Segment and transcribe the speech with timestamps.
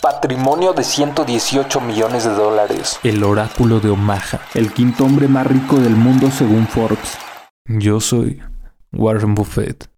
[0.00, 2.98] patrimonio de 118 millones de dólares.
[3.02, 7.18] El oráculo de Omaha, el quinto hombre más rico del mundo según Forbes.
[7.66, 8.42] Yo soy
[8.92, 9.90] Warren Buffett.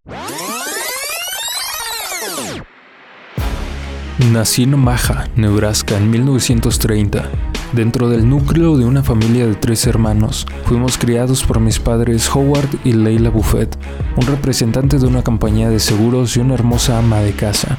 [4.30, 7.28] Nací en Omaha, Nebraska, en 1930.
[7.72, 12.69] Dentro del núcleo de una familia de tres hermanos, fuimos criados por mis padres Howard
[12.84, 13.78] y Leila Buffett,
[14.16, 17.78] un representante de una compañía de seguros y una hermosa ama de casa.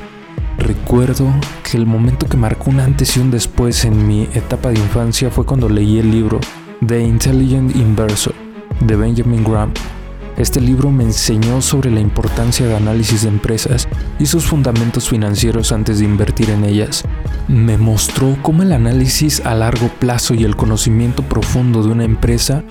[0.63, 1.27] Recuerdo
[1.61, 5.29] que el momento que marcó un antes y un después en mi etapa de infancia
[5.29, 6.39] fue cuando leí el libro
[6.87, 8.33] The Intelligent Inversor
[8.79, 9.73] de Benjamin Graham.
[10.37, 15.73] Este libro me enseñó sobre la importancia de análisis de empresas y sus fundamentos financieros
[15.73, 17.03] antes de invertir en ellas.
[17.49, 22.63] Me mostró cómo el análisis a largo plazo y el conocimiento profundo de una empresa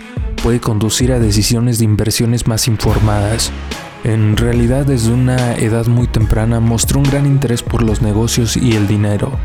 [0.42, 3.52] puede conducir a decisiones de inversiones más informadas.
[4.05, 8.73] En realidad desde una edad muy temprana mostró un gran interés por los negocios y
[8.73, 9.38] el dinero.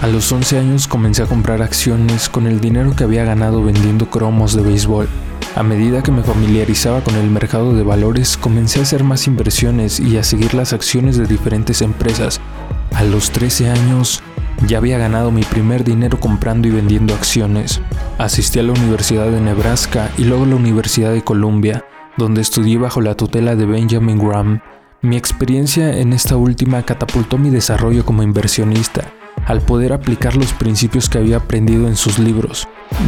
[0.00, 4.08] A los 11 años comencé a comprar acciones con el dinero que había ganado vendiendo
[4.08, 5.08] cromos de béisbol.
[5.56, 9.98] A medida que me familiarizaba con el mercado de valores, comencé a hacer más inversiones
[9.98, 12.40] y a seguir las acciones de diferentes empresas.
[12.94, 14.22] A los 13 años,
[14.66, 17.80] ya había ganado mi primer dinero comprando y vendiendo acciones.
[18.18, 21.84] Asistí a la Universidad de Nebraska y luego a la Universidad de Columbia,
[22.16, 24.60] donde estudié bajo la tutela de Benjamin Graham.
[25.02, 29.12] Mi experiencia en esta última catapultó mi desarrollo como inversionista
[29.46, 32.66] al poder aplicar los principios que había aprendido en sus libros.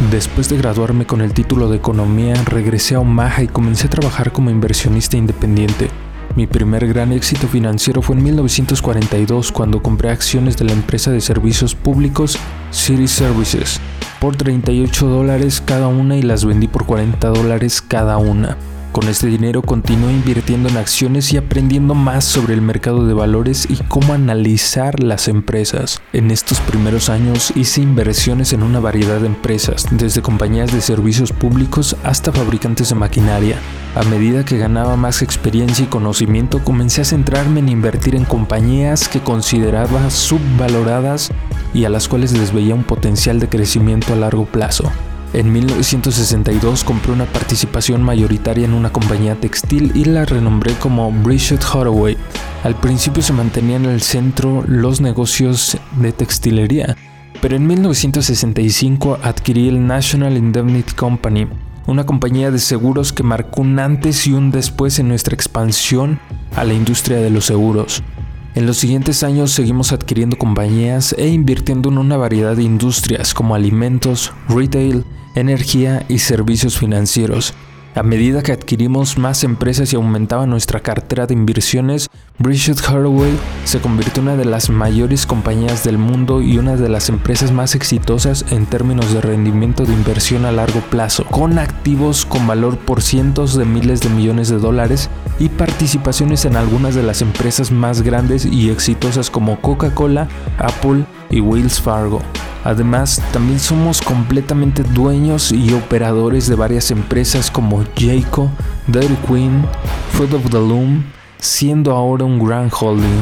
[0.09, 4.31] Después de graduarme con el título de economía, regresé a Omaha y comencé a trabajar
[4.31, 5.89] como inversionista independiente.
[6.35, 11.21] Mi primer gran éxito financiero fue en 1942 cuando compré acciones de la empresa de
[11.21, 12.37] servicios públicos
[12.71, 13.81] City Services
[14.19, 18.57] por 38 dólares cada una y las vendí por 40 dólares cada una.
[18.91, 23.67] Con este dinero continué invirtiendo en acciones y aprendiendo más sobre el mercado de valores
[23.69, 26.01] y cómo analizar las empresas.
[26.11, 31.31] En estos primeros años hice inversiones en una variedad de empresas, desde compañías de servicios
[31.31, 33.57] públicos hasta fabricantes de maquinaria.
[33.95, 39.07] A medida que ganaba más experiencia y conocimiento, comencé a centrarme en invertir en compañías
[39.07, 41.31] que consideraba subvaloradas
[41.75, 44.91] y a las cuales les veía un potencial de crecimiento a largo plazo.
[45.31, 51.63] En 1962 compré una participación mayoritaria en una compañía textil y la renombré como Bridget
[51.63, 52.17] Hathaway.
[52.63, 56.97] Al principio se mantenía en el centro los negocios de textilería,
[57.41, 61.47] pero en 1965 adquirí el National Indemnity Company,
[61.85, 66.19] una compañía de seguros que marcó un antes y un después en nuestra expansión
[66.55, 68.01] a la industria de los seguros.
[68.55, 73.55] En los siguientes años seguimos adquiriendo compañías e invirtiendo en una variedad de industrias como
[73.55, 75.05] alimentos, retail,
[75.35, 77.53] energía y servicios financieros.
[77.99, 83.81] A medida que adquirimos más empresas y aumentaba nuestra cartera de inversiones, Bridget Hathaway se
[83.81, 87.75] convirtió en una de las mayores compañías del mundo y una de las empresas más
[87.75, 93.01] exitosas en términos de rendimiento de inversión a largo plazo, con activos con valor por
[93.01, 98.01] cientos de miles de millones de dólares y participaciones en algunas de las empresas más
[98.01, 102.21] grandes y exitosas como Coca-Cola, Apple y Wells Fargo.
[102.63, 108.51] Además, también somos completamente dueños y operadores de varias empresas como Jayco,
[108.87, 109.65] Dairy Queen,
[110.11, 111.03] Fruit of the Loom,
[111.39, 113.21] siendo ahora un gran holding.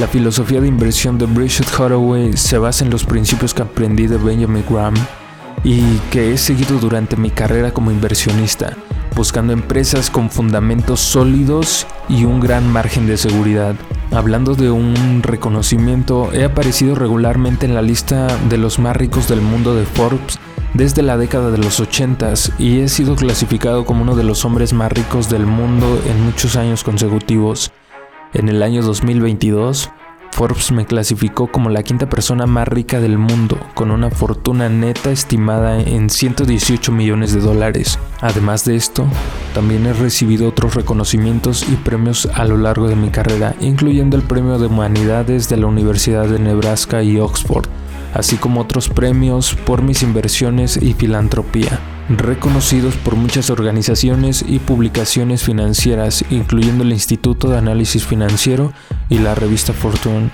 [0.00, 4.16] La filosofía de inversión de Bridget Hathaway se basa en los principios que aprendí de
[4.16, 4.94] Benjamin Graham
[5.64, 8.74] y que he seguido durante mi carrera como inversionista,
[9.14, 13.74] buscando empresas con fundamentos sólidos y un gran margen de seguridad.
[14.14, 19.40] Hablando de un reconocimiento, he aparecido regularmente en la lista de los más ricos del
[19.40, 20.38] mundo de Forbes
[20.74, 24.74] desde la década de los 80 y he sido clasificado como uno de los hombres
[24.74, 27.72] más ricos del mundo en muchos años consecutivos.
[28.34, 29.90] En el año 2022,
[30.32, 35.10] Forbes me clasificó como la quinta persona más rica del mundo, con una fortuna neta
[35.10, 37.98] estimada en 118 millones de dólares.
[38.20, 39.06] Además de esto,
[39.54, 44.22] también he recibido otros reconocimientos y premios a lo largo de mi carrera, incluyendo el
[44.22, 47.66] Premio de Humanidades de la Universidad de Nebraska y Oxford,
[48.14, 51.78] así como otros premios por mis inversiones y filantropía
[52.08, 58.72] reconocidos por muchas organizaciones y publicaciones financieras, incluyendo el Instituto de Análisis Financiero
[59.12, 60.30] y la revista Fortune.